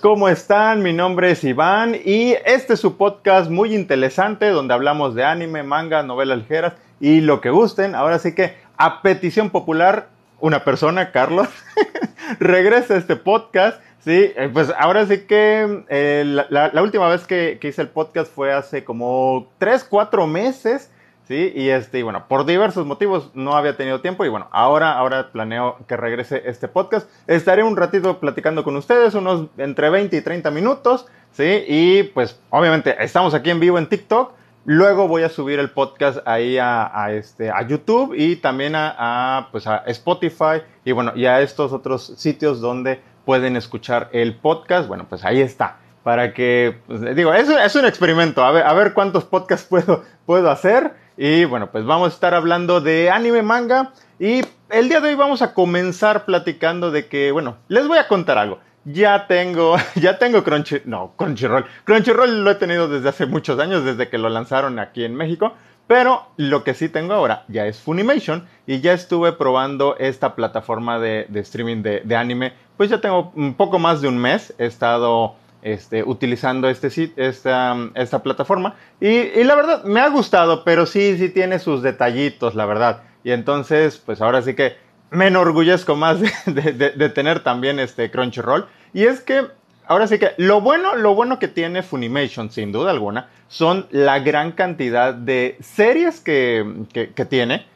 [0.00, 0.82] ¿cómo están?
[0.82, 5.62] Mi nombre es Iván y este es su podcast muy interesante donde hablamos de anime,
[5.62, 7.94] manga, novelas ligeras y lo que gusten.
[7.94, 10.08] Ahora sí que a petición popular,
[10.40, 11.46] una persona, Carlos,
[12.40, 13.80] regresa a este podcast.
[14.00, 18.34] Sí, eh, pues ahora sí que eh, la, última vez que, que hice el podcast
[18.34, 20.90] fue hace como 3, 4 meses.
[21.34, 25.30] Y este, y bueno, por diversos motivos no había tenido tiempo y bueno, ahora, ahora
[25.30, 27.10] planeo que regrese este podcast.
[27.26, 32.40] Estaré un ratito platicando con ustedes, unos entre 20 y 30 minutos, sí, y pues
[32.50, 34.32] obviamente estamos aquí en vivo en TikTok.
[34.64, 39.66] Luego voy a subir el podcast ahí a, este, a YouTube y también a, pues
[39.66, 44.88] a Spotify y bueno, y a estos otros sitios donde pueden escuchar el podcast.
[44.88, 45.78] Bueno, pues ahí está.
[46.02, 48.42] Para que, pues, digo, es, es un experimento.
[48.44, 50.92] A ver, a ver cuántos podcasts puedo, puedo hacer.
[51.20, 53.90] Y bueno, pues vamos a estar hablando de anime manga.
[54.20, 58.06] Y el día de hoy vamos a comenzar platicando de que, bueno, les voy a
[58.06, 58.60] contar algo.
[58.84, 61.66] Ya tengo, ya tengo Crunchy, no, Crunchyroll.
[61.82, 65.54] Crunchyroll lo he tenido desde hace muchos años, desde que lo lanzaron aquí en México.
[65.88, 71.00] Pero lo que sí tengo ahora ya es Funimation y ya estuve probando esta plataforma
[71.00, 72.52] de, streaming de, de, anime.
[72.76, 74.54] Pues ya tengo un poco más de un mes.
[74.58, 78.74] He estado este, utilizando este, esta, esta plataforma.
[79.00, 83.02] Y, la verdad, me ha gustado, pero sí, sí tiene sus detallitos, la verdad.
[83.24, 84.76] Y entonces, pues ahora sí que
[85.10, 88.66] me enorgullezco más de, tener también este Crunchyroll.
[88.92, 89.46] Y es que,
[89.86, 94.18] ahora sí que, lo bueno, lo bueno que tiene Funimation, sin duda alguna, son la
[94.20, 97.66] gran cantidad de series que, que tiene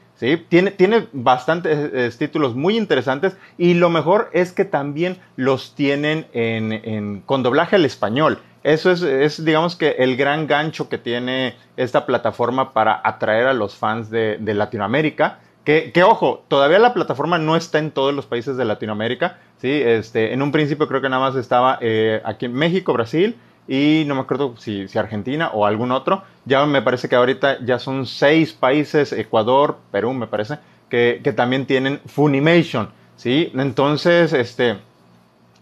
[0.48, 7.22] tiene, tiene bastantes títulos muy interesantes y lo mejor es que también los tienen en,
[7.26, 8.38] con doblaje al español.
[8.62, 13.74] Eso es, digamos que el gran gancho que tiene esta plataforma para atraer a los
[13.74, 15.40] fans de, Latinoamérica.
[15.64, 19.38] Que, ojo, todavía la plataforma no está en todos los países de Latinoamérica.
[19.58, 19.70] ¿sí?
[19.70, 23.36] Este, en un principio creo que nada más estaba eh, aquí en México, Brasil,
[23.68, 26.22] y no me acuerdo si, si, Argentina o algún otro.
[26.44, 31.32] Ya me parece que ahorita ya son seis países, Ecuador, Perú, me parece, que, que
[31.32, 33.52] también tienen Funimation, ¿sí?
[33.54, 34.78] Entonces, este,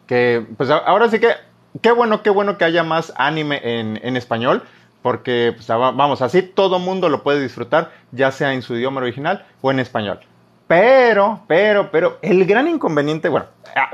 [0.06, 1.34] que, pues ahora sí que,
[1.82, 4.62] qué bueno, qué bueno que haya más anime en, en español,
[5.02, 9.46] porque, pues, vamos, así todo mundo lo puede disfrutar, ya sea en su idioma original
[9.60, 10.20] o en español.
[10.66, 13.46] Pero, pero, pero, el gran inconveniente, bueno,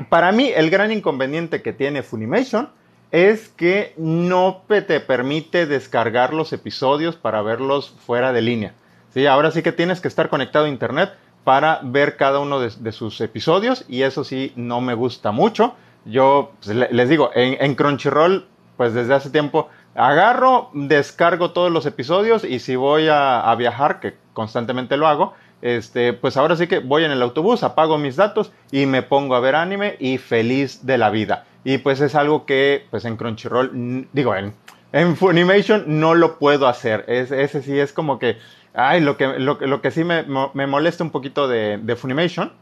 [0.09, 2.69] para mí el gran inconveniente que tiene Funimation
[3.11, 8.73] es que no te permite descargar los episodios para verlos fuera de línea.
[9.13, 9.25] ¿sí?
[9.25, 11.13] Ahora sí que tienes que estar conectado a internet
[11.43, 15.75] para ver cada uno de, sus episodios y eso sí no me gusta mucho.
[16.03, 18.45] Yo pues, les digo, en, Crunchyroll,
[18.75, 24.15] pues desde hace tiempo agarro, descargo todos los episodios y si voy a, viajar, que
[24.33, 28.51] constantemente lo hago, este, pues ahora sí que voy en el autobús, apago mis datos
[28.71, 31.45] y me pongo a ver anime y feliz de la vida.
[31.67, 34.53] Y pues es algo que pues en Crunchyroll, digo, en,
[34.93, 37.03] en Funimation no lo puedo hacer.
[37.09, 38.37] Es, ese sí es como que,
[38.73, 40.23] ay, lo que, lo, lo que sí me,
[40.53, 42.53] me, molesta un poquito de, de, Funimation.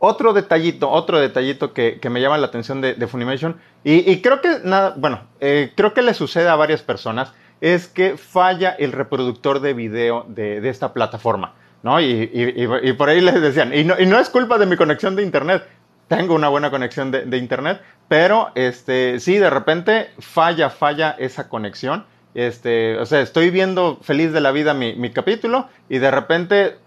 [0.00, 4.20] Otro detallito, otro detallito que, que me llama la atención de, de Funimation, y, y,
[4.20, 7.32] creo que nada, bueno, eh, creo que le sucede a varias personas,
[7.62, 11.54] es que falla el reproductor de video de, de esta plataforma.
[11.82, 11.98] ¿no?
[12.02, 12.04] Y,
[12.34, 15.22] y, y, por ahí les decían, no, y no es culpa de mi conexión de
[15.22, 15.64] internet,
[16.08, 22.04] tengo una buena conexión de, internet, pero este, sí, de repente falla, falla esa conexión.
[22.34, 26.78] Este, o sea, estoy viendo feliz de la vida mi, capítulo y de repente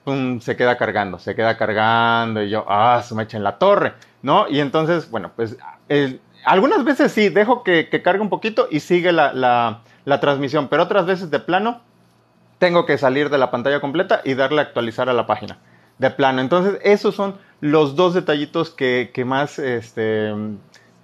[0.41, 3.93] se queda cargando, se queda cargando y yo, ah, se me echa en la torre,
[4.21, 4.49] ¿no?
[4.49, 5.55] Y entonces, bueno, pues
[6.45, 11.05] algunas veces sí, dejo que, cargue un poquito y sigue la, la, transmisión, pero otras
[11.05, 11.81] veces de plano
[12.59, 15.59] tengo que salir de la pantalla completa y darle a actualizar a la página
[15.97, 16.41] de plano.
[16.41, 20.33] Entonces, esos son los dos detallitos que, más, este,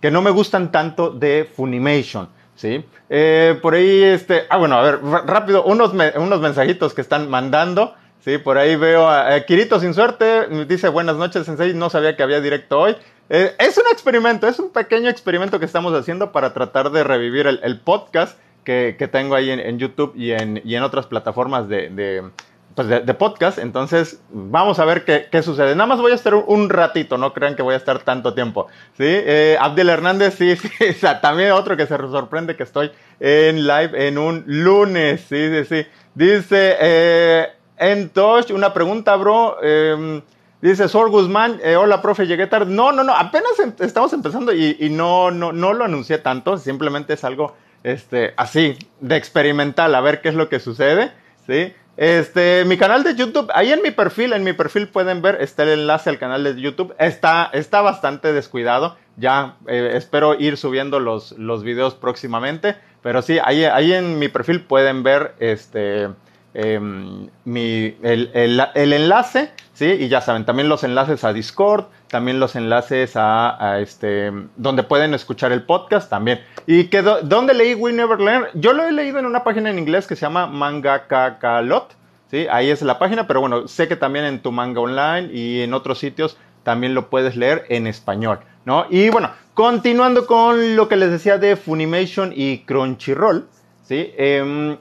[0.04, 2.28] que no me gustan tanto de Funimation.
[2.56, 2.84] ¿sí?
[3.10, 7.96] Eh, por ahí, este, ah, bueno, a ver, rápido, unos, unos mensajitos que están mandando.
[8.20, 12.24] Sí, por ahí veo a, Kirito sin suerte, dice buenas noches, Sensei, no sabía que
[12.24, 12.98] había directo hoy.
[13.30, 17.48] Eh, es un experimento, es un pequeño experimento que estamos haciendo para tratar de revivir
[17.48, 22.30] el, podcast que, tengo ahí en, YouTube y en, y en otras plataformas de,
[22.76, 23.58] pues de, podcast.
[23.60, 25.76] Entonces, vamos a ver qué, qué, sucede.
[25.76, 28.68] Nada más voy a estar un, ratito, no crean que voy a estar tanto tiempo.
[28.98, 29.06] ¿sí?
[29.06, 34.08] Eh, Abdel Hernández, sí, sí, o también otro que se sorprende que estoy en live
[34.08, 35.22] en un lunes.
[35.28, 35.88] Sí, sí, sí.
[36.16, 37.48] Dice, eh,
[37.78, 39.58] en Tosh, una pregunta, bro.
[39.62, 40.22] Em,
[40.62, 42.74] dice Sor Guzmán, eh, hola, profe, llegué tarde.
[42.74, 46.58] No, no, no, apenas em, estamos empezando y, y, no, no, no lo anuncié tanto,
[46.58, 51.12] simplemente es algo este, así, de experimental, a ver qué es lo que sucede.
[51.48, 51.74] ¿sí?
[51.96, 55.64] Este, mi canal de YouTube, ahí en mi perfil, en mi perfil pueden ver, está
[55.64, 56.96] el enlace al canal de YouTube.
[56.98, 58.98] Está, está bastante descuidado.
[59.16, 62.76] Ya eh, espero ir subiendo los, los videos próximamente.
[63.04, 66.10] Pero sí, ahí, ahí en mi perfil pueden ver este,
[66.54, 68.32] em, mi, el,
[68.74, 69.86] el, enlace, ¿sí?
[69.86, 75.16] Y ya saben, también los enlaces a Discord, también los enlaces a, este, donde pueden
[75.16, 76.42] escuchar el podcast también.
[76.68, 78.46] ¿Y que dónde leí We Never Learn?
[78.54, 81.96] Yo lo he leído en una página en inglés que se llama Manga Kakalot,
[82.30, 82.46] ¿sí?
[82.52, 85.74] Ahí es la página, pero bueno, sé que también en tu manga online y en
[85.74, 88.86] otros sitios también lo puedes leer en español, ¿no?
[88.92, 93.48] Y bueno, continuando con lo que les decía de Funimation y Crunchyroll,
[93.82, 94.14] ¿sí?
[94.20, 94.78] Em,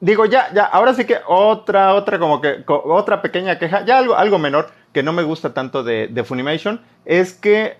[0.00, 4.16] digo, ya, ya, ahora sí que otra, otra como que, otra pequeña queja, ya algo,
[4.16, 7.76] algo menor que no me gusta tanto de, Funimation, es que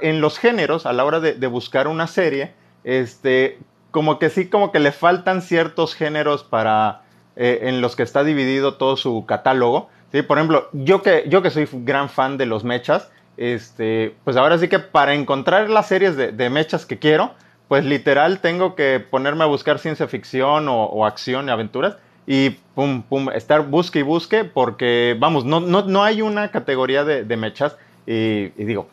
[0.00, 2.52] en los géneros, a la hora de, buscar una serie,
[2.84, 3.58] este,
[3.90, 7.02] como que sí, como que le faltan ciertos géneros para,
[7.36, 9.88] eh, en los que está dividido todo su catálogo.
[10.12, 10.22] ¿sí?
[10.22, 14.58] Por ejemplo, yo que, yo que soy gran fan de los mechas, este, pues ahora
[14.58, 17.34] sí que para encontrar las series de mechas que quiero,
[17.70, 23.02] pues literal tengo que ponerme a buscar ciencia ficción o, acción y aventuras y pum,
[23.02, 27.76] pum, estar busque y busque porque, vamos, no, no, no hay una categoría de, mechas
[28.06, 28.88] y, digo,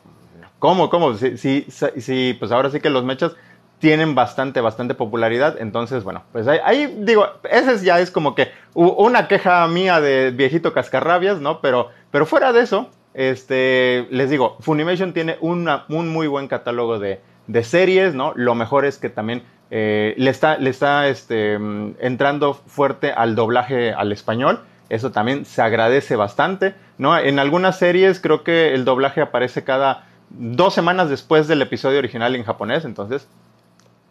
[0.59, 1.13] ¿cómo, cómo?
[1.15, 1.37] Si,
[1.67, 3.33] si, pues ahora sí que los mechas
[3.79, 5.57] tienen bastante, bastante popularidad.
[5.59, 10.73] Entonces, bueno, pues ahí, digo, ese ya es como que una queja mía de viejito
[10.73, 11.61] cascarrabias, ¿no?
[11.61, 16.97] Pero, pero fuera de eso, este, les digo, Funimation tiene una, un muy buen catálogo
[16.99, 18.33] de, de series, ¿no?
[18.35, 23.93] Lo mejor es que también eh, le está, le está este, entrando fuerte al doblaje
[23.93, 24.61] al español.
[24.89, 27.17] Eso también se agradece bastante, ¿no?
[27.17, 32.35] En algunas series creo que el doblaje aparece cada dos semanas después del episodio original
[32.35, 33.27] en japonés, entonces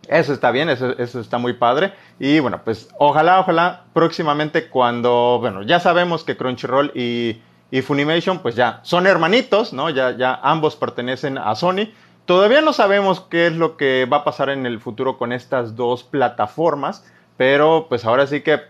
[0.08, 1.93] eso está bien, eso, eso, está muy padre.
[2.19, 8.38] Y bueno, pues ojalá, ojalá próximamente cuando, bueno, ya sabemos que Crunchyroll y, y Funimation
[8.38, 9.91] pues ya son hermanitos, ¿no?
[9.91, 11.88] Ya, ya ambos pertenecen a Sony.
[12.26, 15.76] Todavía no sabemos qué es lo que va a pasar en el futuro con estas
[15.76, 17.05] dos plataformas,
[17.37, 18.62] pero pues ahora sí que,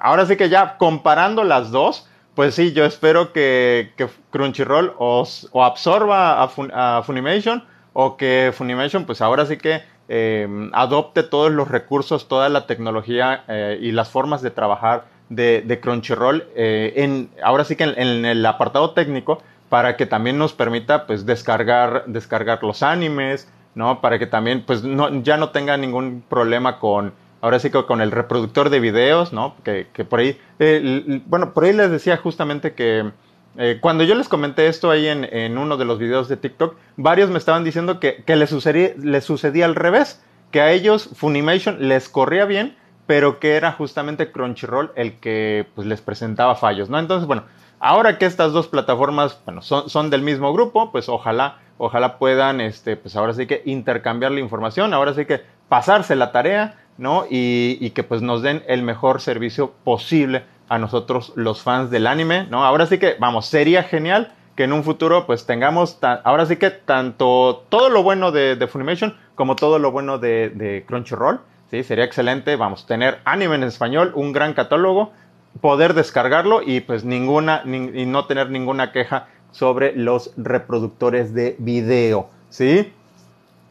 [0.00, 3.92] ahora sí que ya comparando las dos, pues sí, yo espero que,
[4.30, 5.24] Crunchyroll o,
[5.62, 12.26] absorba a, Funimation o que Funimation pues ahora sí que em, adopte todos los recursos,
[12.26, 17.76] toda la tecnología eh, y las formas de trabajar de, Crunchyroll eh, en, ahora sí
[17.76, 23.50] que en el apartado técnico para que también nos permita pues descargar, descargar los animes,
[23.74, 24.00] ¿no?
[24.00, 28.00] Para que también pues no, ya no tenga ningún problema con, ahora sí que con
[28.00, 29.54] el reproductor de videos, ¿no?
[29.64, 33.10] Que, que por ahí, eh, bueno, por ahí les decía justamente que
[33.58, 36.76] eh, cuando yo les comenté esto ahí en, en, uno de los videos de TikTok,
[36.96, 41.88] varios me estaban diciendo que, que les, sucedía, sucedía al revés, que a ellos Funimation
[41.88, 42.76] les corría bien,
[43.06, 46.98] pero que era justamente Crunchyroll el que pues les presentaba fallos, ¿no?
[46.98, 47.44] Entonces, bueno,
[47.80, 52.60] Ahora que estas dos plataformas bueno, son, son, del mismo grupo, pues ojalá, ojalá puedan,
[52.60, 57.26] este, pues ahora sí que intercambiar la información, ahora sí que pasarse la tarea, ¿no?
[57.28, 62.06] Y, y, que pues nos den el mejor servicio posible a nosotros los fans del
[62.06, 62.64] anime, ¿no?
[62.64, 66.70] Ahora sí que, vamos, sería genial que en un futuro pues tengamos, ahora sí que
[66.70, 71.40] tanto todo lo bueno de, de Funimation como todo lo bueno de, Crunchyroll,
[71.70, 71.84] ¿sí?
[71.84, 75.12] Sería excelente, vamos, tener anime en español, un gran catálogo,
[75.60, 82.28] poder descargarlo y pues ninguna y no tener ninguna queja sobre los reproductores de video,
[82.50, 82.92] ¿sí?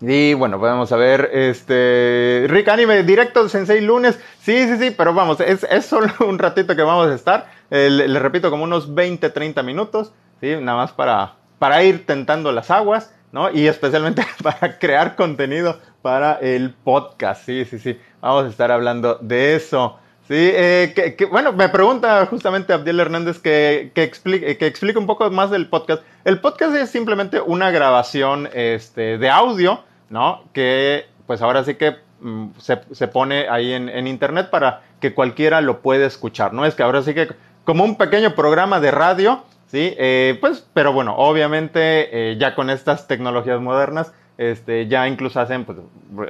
[0.02, 5.14] Y bueno, vamos a ver, este, Rick Anime, directo Sensei lunes, sí, sí, sí, pero
[5.14, 8.94] vamos, es, es solo un ratito que vamos a estar, eh, les repito, como unos
[8.94, 10.12] 20, 30 minutos,
[10.42, 10.56] ¿sí?
[10.60, 13.52] Nada más para, para ir tentando las aguas, ¿no?
[13.52, 19.18] Y especialmente para crear contenido para el podcast, sí, sí, sí, vamos a estar hablando
[19.22, 19.98] de eso.
[20.28, 25.06] Sí, eh, que, bueno, me pregunta justamente Abdiel Hernández que, que, explique, que explique un
[25.06, 26.02] poco más del podcast.
[26.24, 30.44] El podcast es simplemente una grabación este, de audio, ¿no?
[30.52, 35.14] Que pues ahora sí que mm, se, se, pone ahí en, en, internet para que
[35.14, 36.66] cualquiera lo pueda escuchar, ¿no?
[36.66, 37.28] Es que ahora sí que
[37.64, 39.94] como un pequeño programa de radio, ¿sí?
[39.98, 45.66] Eh, pues, pero bueno, obviamente eh, ya con estas tecnologías modernas, este, ya incluso hacen,
[45.66, 45.78] pues,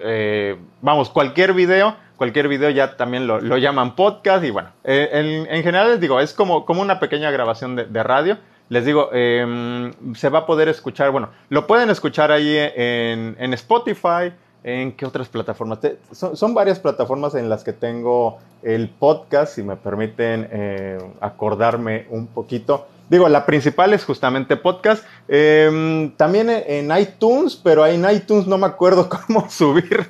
[0.01, 5.63] eh, vamos, cualquier video cualquier video ya también lo, llaman podcast y bueno, eh, en,
[5.63, 8.37] general les digo, es como, como una pequeña grabación de, radio.
[8.67, 13.53] Les digo, em, se va a poder escuchar, bueno, lo pueden escuchar ahí en, en
[13.53, 15.77] Spotify, en qué otras plataformas.
[16.11, 22.07] Son, son, varias plataformas en las que tengo el podcast, si me permiten eh, acordarme
[22.09, 22.87] un poquito.
[23.09, 25.05] Digo, la principal es justamente podcast.
[25.27, 30.07] Em, también en iTunes, pero en iTunes no me acuerdo cómo subir.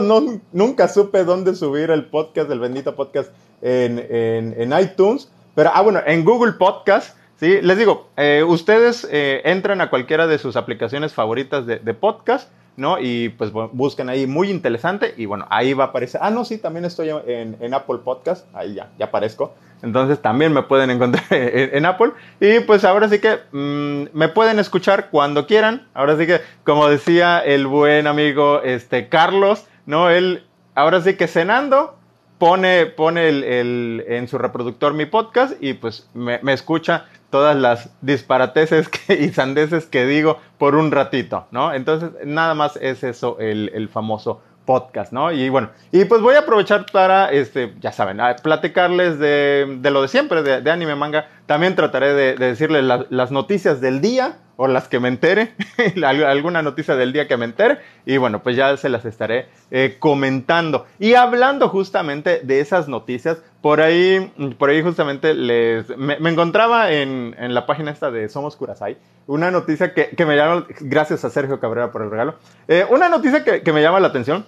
[0.00, 3.30] no, nunca supe dónde subir el podcast, el bendito podcast
[3.60, 5.30] en, en, iTunes.
[5.54, 7.16] Pero, ah, bueno, en Google Podcast.
[7.36, 11.92] Sí, les digo, eh, ustedes eh, entran a cualquiera de sus aplicaciones favoritas de, de
[11.92, 12.98] podcast ¿no?
[13.00, 16.20] Y pues busquen ahí muy interesante y bueno, ahí va a aparecer.
[16.22, 19.54] Ah, no, sí, también estoy en, Apple Podcast, ahí ya, ya aparezco.
[19.82, 22.12] Entonces también me pueden encontrar en, Apple.
[22.40, 25.88] Y pues ahora sí que mm, me pueden escuchar cuando quieran.
[25.92, 30.08] Ahora sí que, como decía el buen amigo este, Carlos, ¿no?
[30.08, 31.96] Él, ahora sí que cenando,
[32.42, 38.90] pone, pone el, en su reproductor mi podcast y pues me, escucha todas las disparateces
[39.08, 41.72] y sandeces que digo por un ratito, ¿no?
[41.72, 45.32] Entonces, nada más es eso el, famoso podcast, ¿no?
[45.32, 50.08] Y bueno, y pues voy a aprovechar para, este, ya saben, platicarles de, lo de
[50.08, 51.28] siempre, de, anime manga.
[51.46, 55.54] También trataré de, decirles las noticias del día, o las que me entere,
[56.04, 59.96] alguna noticia del día que me entere, y bueno, pues ya se las estaré eh,
[59.98, 60.86] comentando.
[60.98, 67.34] Y hablando justamente de esas noticias, por ahí, por ahí justamente les, me, encontraba en,
[67.52, 71.58] la página esta de Somos Curasai, una noticia que, que, me llama, gracias a Sergio
[71.58, 72.36] Cabrera por el regalo,
[72.68, 74.44] eh, una noticia que, que, me llama la atención,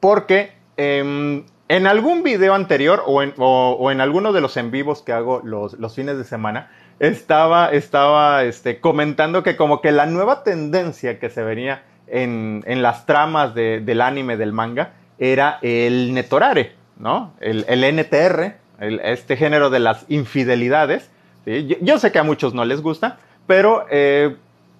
[0.00, 5.12] porque em, en algún video anterior o en, o, alguno de los en vivos que
[5.12, 11.20] hago los, fines de semana, estaba, estaba este, comentando que como que la nueva tendencia
[11.20, 17.34] que se venía en, las tramas de, del anime, del manga, era el netorare, ¿no?
[17.38, 18.56] El, NTR,
[19.04, 21.08] este género de las infidelidades.
[21.46, 24.34] Yo, sé que a muchos no les gusta, pero eh,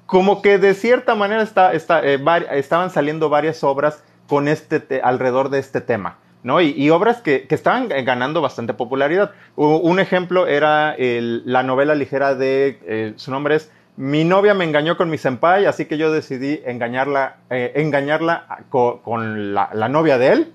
[0.06, 1.48] como que de cierta manera
[2.02, 2.18] eh,
[2.50, 6.18] estaban saliendo varias obras con este alrededor de este tema.
[6.42, 6.60] ¿No?
[6.60, 9.32] Y, obras que, estaban ganando bastante popularidad.
[9.56, 14.96] un ejemplo era la novela ligera de, eh, su nombre es Mi novia me engañó
[14.96, 20.52] con mi senpai, así que yo decidí engañarla, eh, engañarla con, la, novia de él.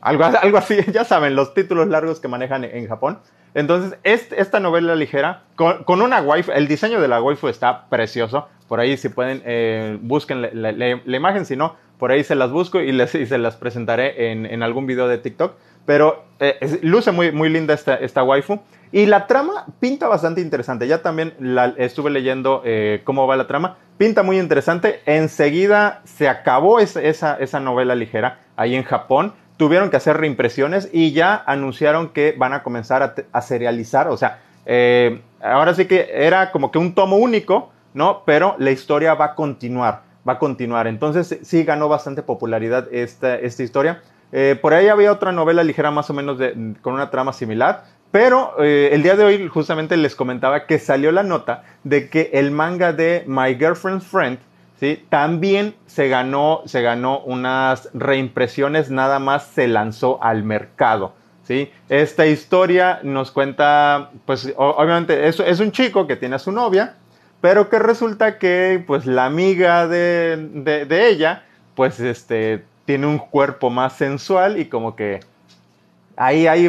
[0.00, 3.18] algo, algo así, ya saben, los títulos largos que manejan en Japón.
[3.54, 8.48] Entonces, esta novela ligera, con, una waifu, el diseño de la waifu está precioso.
[8.68, 12.80] Por ahí, si pueden, eh, busquen la, imagen, si no, por ahí se las busco
[12.80, 15.54] y, les, se las presentaré en, algún video de TikTok.
[15.86, 18.60] Pero eh, luce muy, muy linda esta, esta waifu.
[18.90, 20.88] Y la trama pinta bastante interesante.
[20.88, 23.76] Ya también la, estuve leyendo eh, cómo va la trama.
[23.98, 25.00] Pinta muy interesante.
[25.06, 31.12] Enseguida se acabó esa, esa novela ligera ahí en Japón tuvieron que hacer reimpresiones y
[31.12, 36.50] ya anunciaron que van a comenzar a, serializar, o sea, eh, ahora sí que era
[36.50, 38.22] como que un tomo único, ¿no?
[38.24, 40.86] Pero la historia va a continuar, va a continuar.
[40.86, 44.02] Entonces sí ganó bastante popularidad esta, esta historia.
[44.32, 46.38] Eh, por ahí había otra novela ligera más o menos
[46.82, 51.10] con una trama similar, pero eh, el día de hoy justamente les comentaba que salió
[51.10, 54.38] la nota de que el manga de My Girlfriend's Friend
[54.80, 55.04] ¿sí?
[55.10, 61.12] También se ganó, se ganó unas reimpresiones, nada más se lanzó al mercado.
[61.44, 61.70] ¿sí?
[61.88, 66.96] Esta historia nos cuenta, pues obviamente es, es un chico que tiene a su novia,
[67.40, 70.36] pero que resulta que pues la amiga de,
[70.86, 71.44] de, ella,
[71.74, 75.20] pues este, tiene un cuerpo más sensual y como que
[76.16, 76.68] ahí, ahí,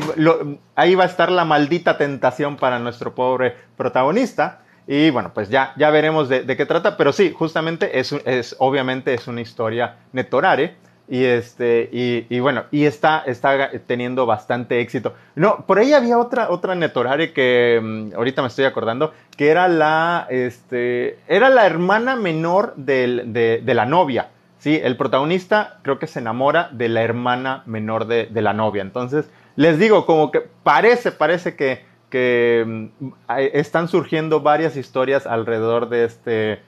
[0.75, 4.59] ahí va a estar la maldita tentación para nuestro pobre protagonista.
[4.87, 9.13] Y bueno, pues ya, ya veremos de, qué trata, pero sí, justamente es, es, obviamente
[9.13, 10.75] es una historia netorare
[11.11, 15.13] y este y, bueno y está está teniendo bastante éxito.
[15.35, 19.67] No por ahí había otra otra netorare que mm, ahorita me estoy acordando que era
[19.67, 26.19] la este era la hermana menor de, la novia sí el protagonista creo que se
[26.19, 28.81] enamora de la hermana menor de, de la novia.
[28.81, 33.07] Entonces les digo como que parece parece que que mm,
[33.53, 36.61] están surgiendo varias historias alrededor de este,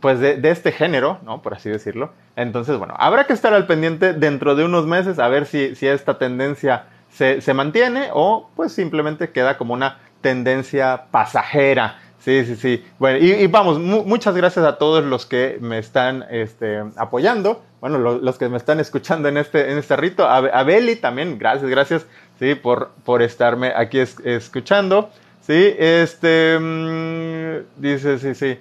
[0.00, 1.42] pues de, este género, ¿no?
[1.42, 2.12] Por así decirlo.
[2.36, 5.86] Entonces, bueno, habrá que estar al pendiente dentro de unos meses a ver si, si
[5.86, 12.00] esta tendencia se, se mantiene o pues simplemente queda como una tendencia pasajera.
[12.18, 12.84] Sí, sí, sí.
[12.98, 17.62] Bueno, y, vamos, muchas gracias a todos los que me están este, apoyando.
[17.80, 20.26] Bueno, los que me están escuchando en este, en este rito.
[20.26, 22.06] A, a Beli también, gracias, gracias
[22.38, 22.54] ¿sí?
[22.54, 25.74] Por, por estarme aquí escuchando, ¿sí?
[25.78, 28.58] Este, mm, dice, sí, sí.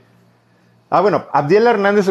[0.89, 2.07] Ah, bueno, Abdiel Hernández,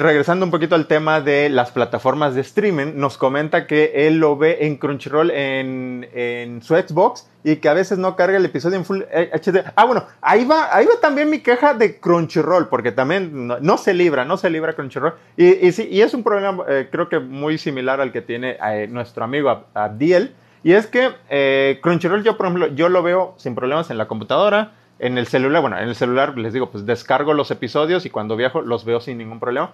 [0.00, 4.36] regresando un poquito al tema de las plataformas de streaming, nos comenta que él lo
[4.36, 8.76] ve en Crunchyroll en, en su Xbox y que a veces no carga el episodio
[8.76, 9.62] en Full HD.
[9.76, 13.94] Ah, bueno, ahí va, ahí va también mi queja de Crunchyroll, porque también no, se
[13.94, 15.14] libra, no se libra Crunchyroll.
[15.36, 18.56] Y, y, sí, y es un problema, eh, creo que muy similar al que tiene
[18.60, 23.34] eh, nuestro amigo Abdiel y es que eh, Crunchyroll yo, por ejemplo, yo lo veo
[23.36, 26.86] sin problemas en la computadora, en el celular, bueno, en el celular les digo, pues
[26.86, 29.72] descargo los episodios y cuando viajo los veo sin ningún problema.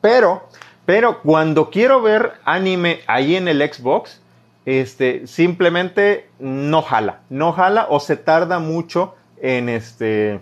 [0.00, 0.48] Pero,
[0.86, 4.20] pero cuando quiero ver anime ahí en el Xbox,
[4.64, 10.40] este, simplemente no jala, no jala o se tarda mucho en este,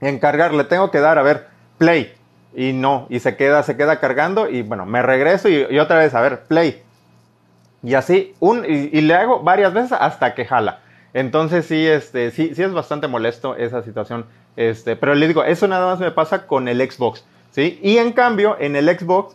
[0.00, 0.54] en cargar.
[0.54, 2.14] Le tengo que dar, a ver, play
[2.54, 6.14] y no, y se queda, se queda cargando y bueno, me regreso y, otra vez,
[6.14, 6.82] a ver, play.
[7.82, 8.34] Y así,
[8.68, 10.80] y, le hago varias veces hasta que jala.
[11.14, 14.26] Entonces sí, este, sí, sí es bastante molesto esa situación.
[14.56, 17.78] Este, pero le digo, eso nada más me pasa con el Xbox, ¿sí?
[17.82, 19.34] Y en cambio, en el Xbox,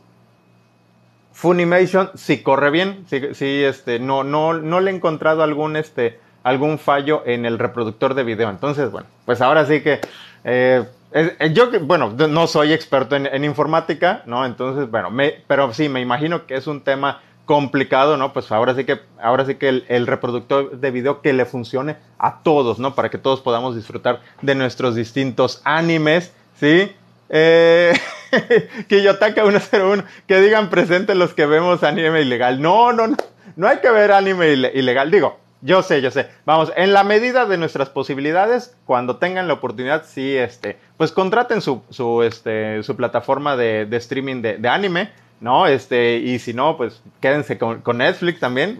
[1.34, 6.80] Funimation sí corre bien, sí, este, no, no, no le he encontrado algún, este, algún
[6.80, 8.50] fallo en el reproductor de video.
[8.50, 10.00] Entonces, bueno, pues ahora sí que
[10.44, 14.46] eh, eh, yo, bueno, no soy experto en, informática, ¿no?
[14.46, 18.34] Entonces, bueno, me, pero sí, me imagino que es un tema complicado, ¿no?
[18.34, 22.44] Pues ahora sí que, ahora sí que el, reproductor de video que le funcione a
[22.44, 22.94] todos, ¿no?
[22.94, 26.92] Para que todos podamos disfrutar de nuestros distintos animes, ¿sí?
[27.30, 27.94] Eh,
[28.88, 32.62] Kiyotaka 101, que digan presente los que vemos anime ilegal.
[32.62, 33.18] No, no, no,
[33.56, 35.10] no hay que ver anime ilegal.
[35.10, 36.28] Digo, yo sé, yo sé.
[36.46, 41.62] Vamos, en la medida de nuestras posibilidades, cuando tengan la oportunidad, sí, este, pues contraten
[41.62, 45.68] su, su, este, su plataforma de, streaming de, anime, ¿no?
[45.68, 48.80] Este, y si no, pues quédense con, Netflix también.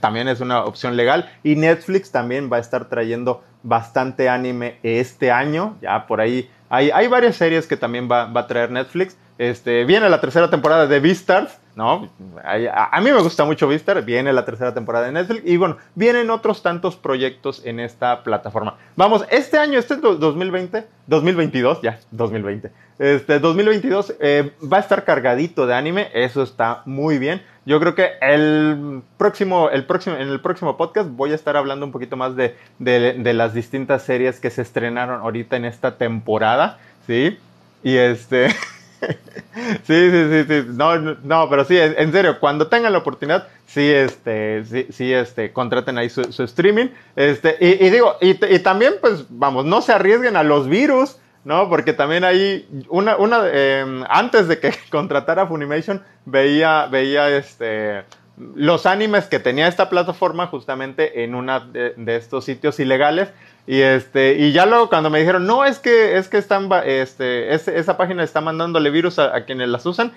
[0.00, 1.30] también es una opción legal.
[1.42, 5.76] Y Netflix también va a estar trayendo bastante anime este año.
[5.80, 9.16] Ya por ahí hay, hay varias series que también va, va a traer Netflix.
[9.38, 12.08] Este, viene la tercera temporada de Beastars, ¿no?
[12.44, 16.30] A, mí me gusta mucho Beastars, viene la tercera temporada de Netflix y bueno, vienen
[16.30, 18.76] otros tantos proyectos en esta plataforma.
[18.96, 22.70] Vamos, este año, este es 2020, 2022, ya, 2020.
[22.98, 27.42] Este 2022 eh, va a estar cargadito de anime, eso está muy bien.
[27.66, 31.86] Yo creo que el próximo, el próximo, en el próximo podcast voy a estar hablando
[31.86, 35.96] un poquito más de, de, de las distintas series que se estrenaron ahorita en esta
[35.96, 37.38] temporada, ¿sí?
[37.82, 38.54] Y este...
[39.84, 40.66] sí, sí, sí, sí.
[40.70, 45.52] No, no, pero sí, en serio, cuando tengan la oportunidad, sí, este, sí, sí, este,
[45.52, 46.88] contraten ahí su, streaming.
[47.16, 51.68] Este, y, digo, y, también, pues, vamos, no se arriesguen a los virus, ¿no?
[51.68, 58.04] Porque también ahí, una, una, em, antes de que contratara Funimation, veía, veía, este,
[58.36, 63.28] los animes que tenía esta plataforma justamente en una de estos sitios ilegales
[63.66, 67.54] y este, y ya luego cuando me dijeron, no, es que, es que están, este,
[67.54, 70.12] esa página está mandándole virus a, quienes las usan,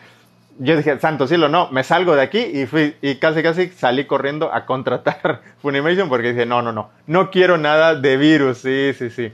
[0.60, 4.06] yo dije, santo cielo, no, me salgo de aquí y fui, y casi casi salí
[4.06, 8.92] corriendo a contratar Funimation porque dije, no, no, no, no quiero nada de virus, sí,
[8.98, 9.32] sí, sí.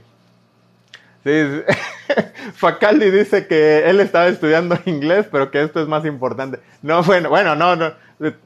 [1.24, 1.30] Sí,
[2.54, 6.60] Facaldi dice que él estaba estudiando inglés, pero que esto es más importante.
[6.82, 7.94] No, bueno, bueno, no, no,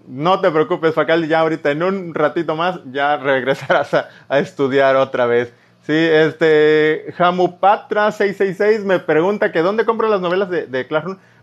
[0.06, 5.26] no te preocupes, Facaldi, ya ahorita en un ratito más ya regresarás a, estudiar otra
[5.26, 5.52] vez.
[5.82, 10.86] Sí, este, Jamupatra666 me pregunta que dónde compro las novelas de, de.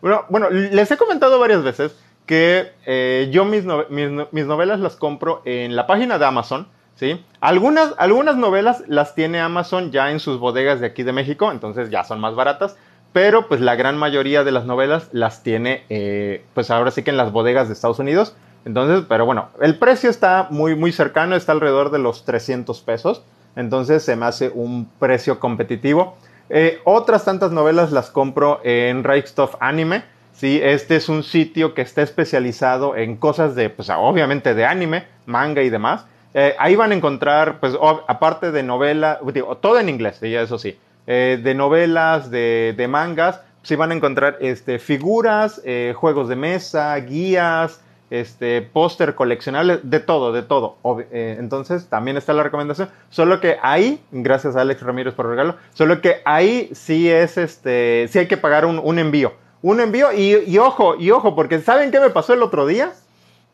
[0.01, 1.95] Bueno, bueno, les he comentado varias veces
[2.27, 7.23] que eh, yo mis, mis novelas las compro en la página de Amazon ¿sí?
[7.39, 12.03] Algunas novelas las tiene Amazon ya en sus bodegas de aquí de México, entonces ya
[12.03, 12.75] son más baratas,
[13.15, 17.11] pero pues la gran mayoría de las novelas las tiene, eh, pues ahora sí que
[17.11, 18.35] en las bodegas de Estados Unidos.
[18.65, 23.23] Entonces, pero bueno, el precio está muy, muy cercano, está alrededor de los 300 pesos,
[23.55, 26.17] entonces se me hace un precio competitivo.
[26.49, 30.59] Eh, otras tantas novelas las compro en Reichstoff Anime, ¿sí?
[30.61, 35.61] Este es un sitio que está especializado en cosas de, pues obviamente de anime, manga
[35.61, 36.05] y demás.
[36.33, 37.77] Eh, ahí van a encontrar, pues,
[38.09, 43.75] aparte de novela, digo, todo en inglés, eso sí, eh, de novelas, de, mangas, sí
[43.75, 50.31] van a encontrar este, figuras, eh, juegos de mesa, guías, este, póster coleccionables, de todo,
[50.31, 50.77] de todo.
[51.11, 52.89] entonces, también está la recomendación.
[53.09, 57.37] Solo que ahí, gracias a Alex Ramírez por el regalo, solo que ahí sí es,
[57.37, 59.33] este, sí hay que pagar un, envío.
[59.61, 62.91] Un envío y, y, ojo, y ojo, porque ¿saben qué me pasó el otro día?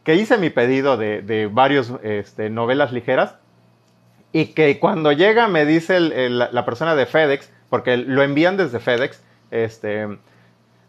[0.03, 3.35] que hice mi pedido de, de varios este, novelas ligeras
[4.33, 9.21] y que cuando llega me dice la persona de FedEx, porque lo envían desde FedEx,
[9.51, 10.07] este,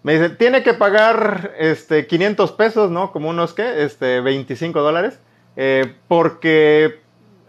[0.02, 3.12] me dice, tiene que pagar este, 500 pesos, ¿no?
[3.12, 3.84] Como unos, ¿qué?
[3.84, 5.20] Este, 25 dólares,
[5.56, 7.00] eh, porque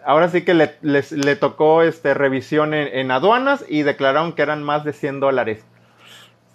[0.05, 4.83] ahora sí que le, tocó este, revisión en, en, aduanas y declararon que eran más
[4.83, 5.63] de 100 dólares.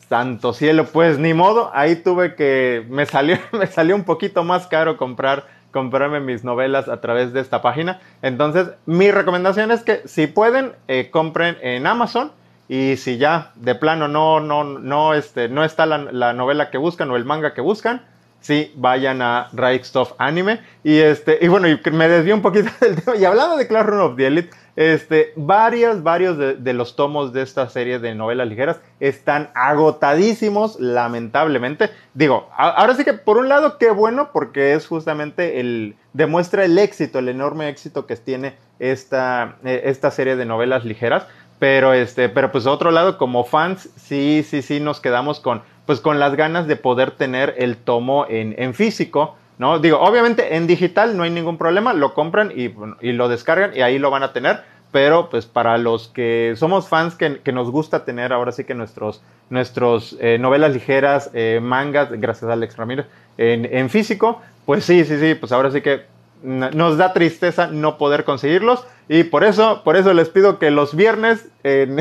[0.08, 4.66] Santo cielo, pues ni modo, ahí tuve que, me salió, me salió un poquito más
[4.66, 8.00] caro comprar, comprarme mis novelas a través de esta página.
[8.22, 12.32] Entonces, mi recomendación es que si pueden, eh, compren en Amazon
[12.68, 17.10] y si ya de plano no, no, no, este, no está la, novela que buscan
[17.10, 18.02] o el manga que buscan,
[18.40, 20.60] sí, vayan a Reichstoff Anime.
[20.84, 23.16] Y este, y bueno, me desvío un poquito del tema.
[23.16, 27.42] Y hablando de Clash Rune of the Elite, este, varios, varios de, los tomos de
[27.42, 31.90] esta serie de novelas ligeras están agotadísimos, lamentablemente.
[32.14, 36.78] Digo, ahora sí que por un lado, qué bueno, porque es justamente el, demuestra el
[36.78, 41.26] éxito, el enorme éxito que tiene esta, eh, esta serie de novelas ligeras.
[41.58, 46.00] Pero este, pero pues otro lado, como fans, sí, sí, sí nos quedamos con, pues
[46.00, 49.78] con las ganas de poder tener el tomo en físico ¿no?
[49.80, 52.68] Digo, obviamente en digital no hay ningún problema, lo compran y,
[53.12, 54.60] lo descargan y ahí lo van a tener,
[54.92, 59.22] pero pues para los que somos fans que, nos gusta tener ahora sí que nuestros,
[59.50, 65.18] nuestros eh, novelas ligeras, eh, mangas, gracias a Alex Ramírez, en, físico, pues sí, sí,
[65.18, 66.02] sí, pues ahora sí que
[66.42, 70.94] nos da tristeza no poder conseguirlos y por eso, por eso les pido que los
[70.94, 71.98] viernes en,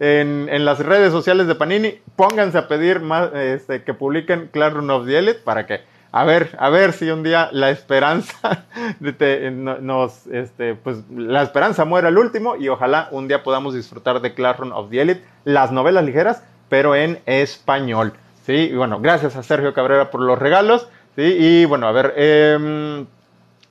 [0.00, 5.06] en, las redes sociales de Panini pónganse a pedir más, este, que publiquen Classroom of
[5.06, 5.80] the Elite para que
[6.10, 8.64] a ver, a ver si un día la esperanza
[9.80, 14.32] nos, este, pues la esperanza muere al último y ojalá un día podamos disfrutar de
[14.32, 18.14] Classroom of the Elite, las novelas ligeras, pero en español.
[18.46, 20.88] Sí, y bueno, gracias a Sergio Cabrera por los regalos.
[21.14, 23.06] Sí, y bueno, a ver, em,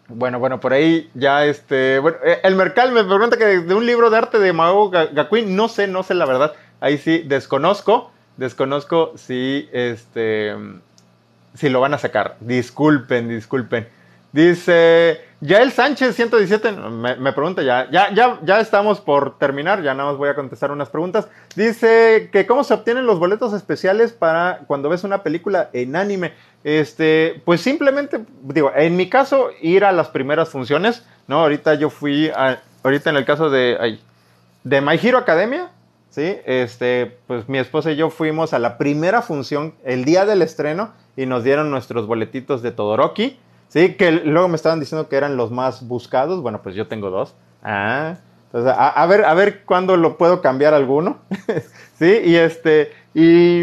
[0.08, 3.86] bueno, bueno, por ahí ya este, bueno, eh, el Mercal me pregunta que de un
[3.86, 8.12] libro de arte de Mao Gakuin, no sé, no sé la verdad, ahí sí desconozco,
[8.38, 10.56] desconozco si este
[11.58, 12.38] si lo van a sacar.
[12.40, 13.88] Disculpen, disculpen.
[14.32, 20.10] Dice Yael Sánchez 117, me, pregunta ya, ya, ya, ya estamos por terminar, ya nada
[20.10, 21.28] más voy a contestar unas preguntas.
[21.56, 26.34] Dice que cómo se obtienen los boletos especiales para cuando ves una película en anime.
[26.64, 31.40] Este, pues simplemente, digo, en mi caso, ir a las primeras funciones, ¿no?
[31.40, 34.02] Ahorita yo fui a, ahorita en el caso de, ay,
[34.64, 35.70] de My Hero Academia,
[36.18, 36.40] ¿sí?
[36.46, 40.92] Este, pues mi esposa y yo fuimos a la primera función el día del estreno
[41.16, 43.94] y nos dieron nuestros boletitos de Todoroki, ¿sí?
[43.94, 46.42] Que luego me estaban diciendo que eran los más buscados.
[46.42, 47.36] Bueno, pues yo tengo dos.
[47.62, 48.16] Ah,
[48.48, 51.20] entonces, a, ver, a ver cuándo lo puedo cambiar alguno.
[52.00, 53.62] sí, y este, y,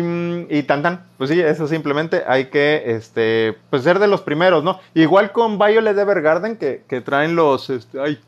[0.48, 4.62] y tan tan, pues sí, eso simplemente hay que, este, pues ser de los primeros,
[4.62, 4.78] ¿no?
[4.94, 8.20] Igual con Violet Evergarden, que, que traen los, este, ay,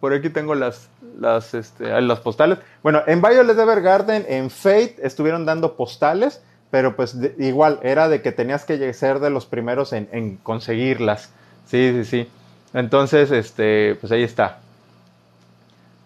[0.00, 2.58] por aquí tengo las, las, este, las postales.
[2.82, 8.32] Bueno, en Violet Evergarden, en Fate, estuvieron dando postales pero pues igual era de que
[8.32, 11.30] tenías que ser de los primeros en, conseguirlas.
[11.66, 12.28] Sí, sí, sí.
[12.74, 14.58] Entonces, este, pues ahí está.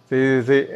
[0.09, 0.67] Sí, sí,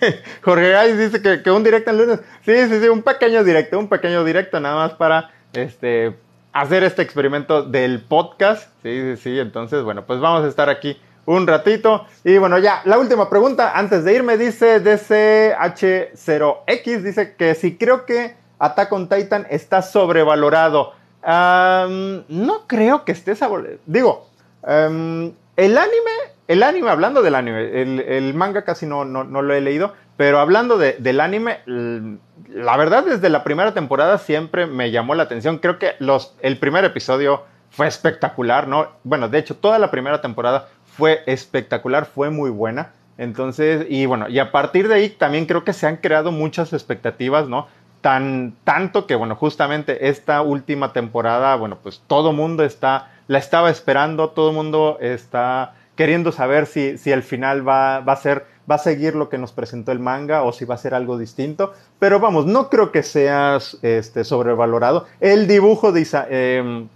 [0.00, 0.14] sí.
[0.42, 2.20] Jorge Gais dice que, un directo el lunes.
[2.44, 6.16] Sí, sí, sí, un pequeño directo, un pequeño directo nada más para este,
[6.52, 8.72] hacer este experimento del podcast.
[8.82, 9.38] Sí, sí, sí.
[9.38, 12.04] Entonces, bueno, pues vamos a estar aquí un ratito.
[12.24, 18.06] Y bueno, ya, la última pregunta antes de irme dice DCH0X, dice que si creo
[18.06, 20.94] que Attack on Titan está sobrevalorado.
[21.22, 23.80] no creo que esté sobrevalorado.
[23.84, 24.30] Digo,
[24.66, 26.12] el anime,
[26.48, 30.78] el anime, hablando del anime, el, manga casi no, no, lo he leído, pero hablando
[30.78, 35.58] del anime, la verdad desde la primera temporada siempre me llamó la atención.
[35.58, 38.88] Creo que los, el primer episodio fue espectacular, ¿no?
[39.04, 42.90] Bueno, de hecho, toda la primera temporada fue espectacular, fue muy buena.
[43.16, 46.72] Entonces, y bueno, y a partir de ahí también creo que se han creado muchas
[46.72, 47.68] expectativas, ¿no?
[48.00, 53.70] tan tanto que bueno justamente esta última temporada bueno pues todo mundo está la estaba
[53.70, 58.76] esperando todo mundo está queriendo saber si, si el final va, va, a ser va
[58.76, 61.74] a seguir lo que nos presentó el manga o si va a ser algo distinto
[61.98, 66.88] pero vamos no creo que sea este sobrevalorado el dibujo de em,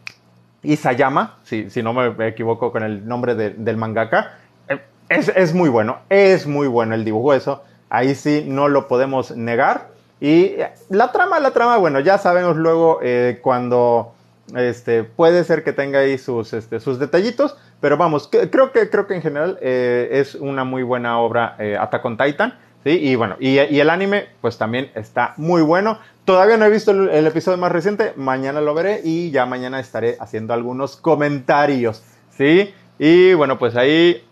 [0.63, 5.69] Isayama si, si no me equivoco con el nombre del mangaka eh, es, es muy
[5.69, 10.55] bueno es muy bueno el dibujo eso ahí sí no lo podemos negar y
[10.89, 14.15] la trama, la trama, bueno, ya sabemos luego eh, cuando
[14.55, 19.09] este, puede ser que tenga ahí sus, este, sus detallitos, pero vamos, creo, que, creo
[19.09, 22.57] que en general eh, es una muy buena obra eh, Attack on Titan.
[22.85, 25.99] Y bueno, y, el anime pues también está muy bueno.
[26.25, 30.17] Todavía no he visto el, episodio más reciente, mañana lo veré y ya mañana estaré
[30.21, 32.03] haciendo algunos comentarios.
[32.37, 32.75] ¿sí?
[32.99, 34.25] Y bueno, pues ahí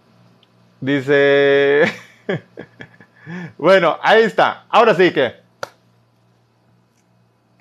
[0.81, 1.85] dice...
[3.59, 4.67] bueno, ahí está.
[4.69, 5.41] Ahora sí que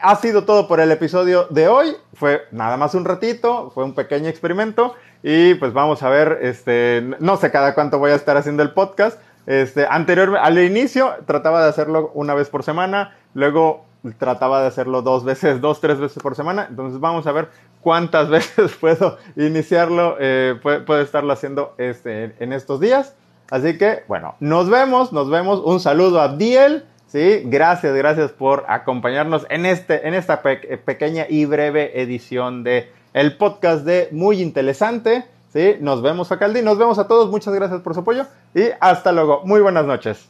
[0.01, 1.95] ha sido todo por el episodio de hoy.
[2.13, 7.03] Fue nada más un ratito, fue un pequeño experimento y pues vamos a ver, este,
[7.19, 9.19] no sé cada cuánto voy a estar haciendo el podcast.
[9.49, 13.83] Este, anterior, al inicio trataba de hacerlo una vez por semana, luego
[14.19, 16.67] trataba de hacerlo dos veces, dos, tres veces por semana.
[16.69, 17.49] Entonces vamos a ver
[17.81, 23.15] cuántas veces puedo iniciarlo, eh, puedo, estarlo haciendo este, en estos días.
[23.49, 25.61] Así que, bueno, nos vemos, nos vemos.
[25.65, 26.85] Un saludo a Abdiel.
[27.07, 33.35] Sí, gracias, gracias por acompañarnos en, este, en esta pequeña y breve edición de el
[33.35, 35.25] podcast de Muy Interesante.
[35.53, 35.75] ¿Sí?
[35.81, 36.61] Nos vemos, Facaldi.
[36.61, 37.29] Nos vemos a todos.
[37.29, 39.41] Muchas gracias por su apoyo y hasta luego.
[39.45, 40.29] Muy buenas noches.